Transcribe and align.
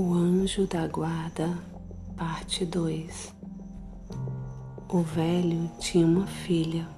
O 0.00 0.14
Anjo 0.14 0.64
da 0.64 0.86
Guarda, 0.86 1.58
Parte 2.16 2.64
2 2.64 3.34
O 4.88 5.02
velho 5.02 5.68
tinha 5.80 6.06
uma 6.06 6.24
filha. 6.24 6.88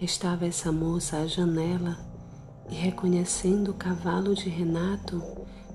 Estava 0.00 0.46
essa 0.46 0.70
moça 0.70 1.16
à 1.16 1.26
janela 1.26 1.98
e, 2.70 2.74
reconhecendo 2.76 3.72
o 3.72 3.74
cavalo 3.74 4.32
de 4.32 4.48
Renato 4.48 5.20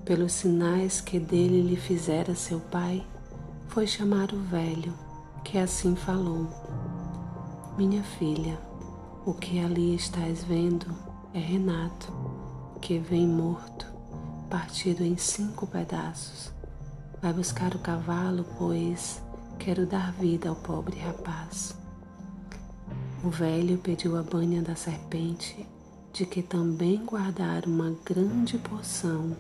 pelos 0.06 0.32
sinais 0.32 1.02
que 1.02 1.20
dele 1.20 1.62
lhe 1.62 1.76
fizera 1.76 2.34
seu 2.34 2.62
pai, 2.62 3.06
foi 3.68 3.86
chamar 3.86 4.32
o 4.32 4.40
velho, 4.40 4.94
que 5.44 5.58
assim 5.58 5.94
falou: 5.94 6.48
Minha 7.78 8.02
filha, 8.02 8.58
o 9.26 9.34
que 9.34 9.60
ali 9.60 9.94
estás 9.94 10.42
vendo 10.46 10.88
é 11.34 11.40
Renato, 11.40 12.14
que 12.80 12.98
vem 12.98 13.28
morto 13.28 13.99
partido 14.50 15.04
em 15.04 15.16
cinco 15.16 15.68
pedaços. 15.68 16.52
Vai 17.22 17.32
buscar 17.32 17.76
o 17.76 17.80
cavalo, 17.80 18.46
pois 18.58 19.22
quero 19.60 19.86
dar 19.86 20.12
vida 20.14 20.50
ao 20.50 20.56
pobre 20.56 20.98
rapaz. 21.00 21.78
O 23.24 23.30
velho 23.30 23.78
pediu 23.78 24.18
a 24.18 24.24
banha 24.24 24.62
da 24.62 24.76
serpente, 24.76 25.68
de 26.12 26.26
que 26.26 26.42
também 26.42 27.06
guardara 27.06 27.68
uma 27.68 27.96
grande 28.04 28.58
porção, 28.58 29.36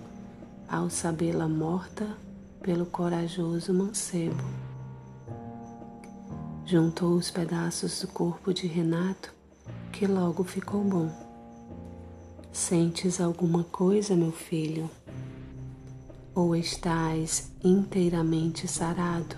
ao 0.68 0.90
sabê-la 0.90 1.48
morta 1.48 2.06
pelo 2.62 2.86
corajoso 2.86 3.74
mancebo. 3.74 4.44
Juntou 6.66 7.14
os 7.14 7.32
pedaços 7.32 8.02
do 8.02 8.10
corpo 8.10 8.54
de 8.54 8.68
Renato, 8.68 9.34
que 9.92 10.06
logo 10.06 10.44
ficou 10.44 10.84
bom. 10.84 11.29
Sentes 12.52 13.22
alguma 13.22 13.64
coisa, 13.64 14.16
meu 14.16 14.32
filho? 14.32 14.90
Ou 16.34 16.56
estás 16.56 17.52
inteiramente 17.64 18.68
sarado? 18.68 19.36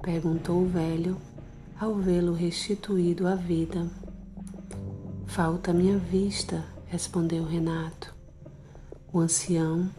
Perguntou 0.00 0.62
o 0.62 0.68
velho 0.68 1.16
ao 1.78 1.96
vê-lo 1.96 2.32
restituído 2.32 3.26
à 3.26 3.34
vida. 3.34 3.90
Falta 5.26 5.72
minha 5.72 5.98
vista, 5.98 6.64
respondeu 6.86 7.44
Renato. 7.44 8.14
O 9.12 9.18
ancião 9.18 9.90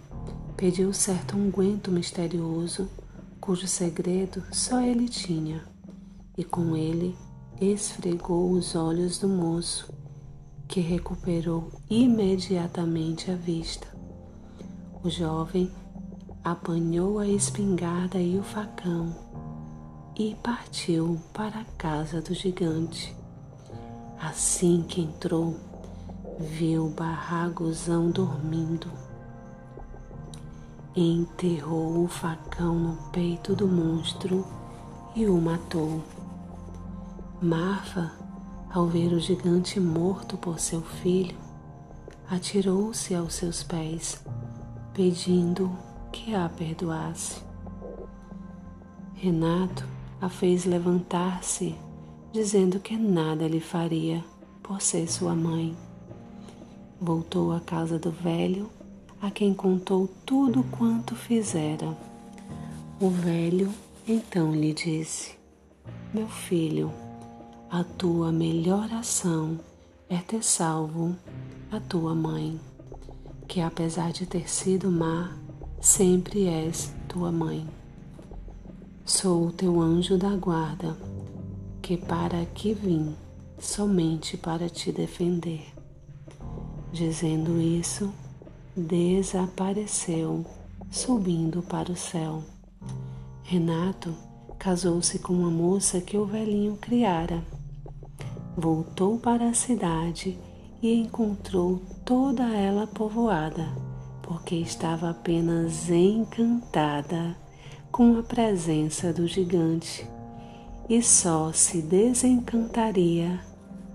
pediu 0.56 0.94
certo 0.94 1.36
unguento 1.36 1.92
misterioso, 1.92 2.90
cujo 3.40 3.68
segredo 3.68 4.44
só 4.52 4.82
ele 4.82 5.10
tinha, 5.10 5.64
e 6.38 6.44
com 6.44 6.76
ele 6.76 7.16
esfregou 7.60 8.52
os 8.52 8.76
olhos 8.76 9.20
do 9.20 9.28
moço, 9.28 9.99
que 10.70 10.80
recuperou 10.80 11.72
imediatamente 11.90 13.32
a 13.32 13.36
vista. 13.36 13.88
O 15.04 15.10
jovem 15.10 15.72
apanhou 16.44 17.18
a 17.18 17.28
espingarda 17.28 18.20
e 18.20 18.38
o 18.38 18.44
facão 18.44 19.16
e 20.16 20.36
partiu 20.44 21.20
para 21.34 21.62
a 21.62 21.66
casa 21.76 22.22
do 22.22 22.36
gigante. 22.36 23.16
Assim 24.22 24.84
que 24.88 25.02
entrou, 25.02 25.58
viu 26.38 26.86
o 26.86 26.90
barragozão 26.90 28.12
dormindo. 28.12 28.92
Enterrou 30.96 32.04
o 32.04 32.08
facão 32.08 32.76
no 32.76 32.96
peito 33.12 33.56
do 33.56 33.68
monstro 33.68 34.46
e 35.16 35.26
o 35.26 35.42
matou. 35.42 36.04
Marfa, 37.42 38.29
ao 38.72 38.86
ver 38.88 39.14
o 39.14 39.20
gigante 39.20 39.80
morto 39.80 40.38
por 40.38 40.60
seu 40.60 40.82
filho, 40.82 41.36
atirou-se 42.30 43.16
aos 43.16 43.34
seus 43.34 43.64
pés, 43.64 44.24
pedindo 44.94 45.72
que 46.12 46.36
a 46.36 46.48
perdoasse. 46.48 47.42
Renato 49.16 49.86
a 50.22 50.30
fez 50.30 50.66
levantar-se, 50.66 51.76
dizendo 52.32 52.80
que 52.80 52.96
nada 52.96 53.48
lhe 53.48 53.60
faria 53.60 54.24
por 54.62 54.82
ser 54.82 55.12
sua 55.12 55.34
mãe. 55.34 55.76
Voltou 57.02 57.52
à 57.52 57.60
casa 57.60 57.98
do 57.98 58.12
velho, 58.12 58.70
a 59.22 59.32
quem 59.32 59.54
contou 59.54 60.08
tudo 60.26 60.64
quanto 60.66 61.16
fizera. 61.16 61.98
O 63.02 63.10
velho 63.10 63.74
então 64.08 64.54
lhe 64.54 64.74
disse: 64.74 65.34
Meu 66.14 66.28
filho, 66.28 66.92
a 67.72 67.84
tua 67.84 68.32
melhor 68.32 68.92
ação 68.92 69.60
é 70.10 70.18
ter 70.18 70.44
salvo 70.44 71.16
a 71.72 71.80
tua 71.80 72.16
mãe, 72.16 72.60
que 73.48 73.62
apesar 73.62 74.12
de 74.12 74.26
ter 74.26 74.50
sido 74.50 74.92
má, 74.92 75.38
sempre 75.80 76.48
és 76.48 76.92
tua 77.08 77.32
mãe. 77.32 77.68
Sou 79.06 79.46
o 79.46 79.52
teu 79.52 79.80
anjo 79.80 80.18
da 80.18 80.36
guarda, 80.36 80.98
que 81.80 81.96
para 81.96 82.42
aqui 82.42 82.74
vim 82.74 83.16
somente 83.60 84.36
para 84.36 84.68
te 84.68 84.92
defender. 84.92 85.72
Dizendo 86.92 87.62
isso, 87.62 88.12
desapareceu, 88.76 90.44
subindo 90.90 91.62
para 91.62 91.92
o 91.92 91.96
céu. 91.96 92.44
Renato 93.44 94.16
casou-se 94.58 95.20
com 95.20 95.34
uma 95.34 95.52
moça 95.52 96.02
que 96.02 96.18
o 96.18 96.26
velhinho 96.26 96.76
criara. 96.76 97.44
Voltou 98.62 99.18
para 99.18 99.48
a 99.48 99.54
cidade 99.54 100.38
e 100.82 100.94
encontrou 100.94 101.82
toda 102.04 102.44
ela 102.44 102.86
povoada 102.86 103.70
porque 104.22 104.56
estava 104.56 105.12
apenas 105.12 105.90
encantada 105.90 107.38
com 107.90 108.20
a 108.20 108.24
presença 108.24 109.14
do 109.14 109.26
gigante 109.26 110.06
e 110.90 111.02
só 111.02 111.54
se 111.54 111.82
desencantaria 111.82 113.40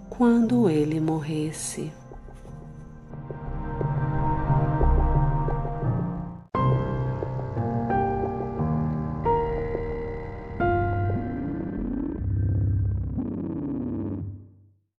quando 0.08 0.70
ele 0.70 0.98
morresse. 0.98 1.92